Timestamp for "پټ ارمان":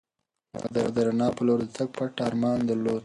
1.95-2.59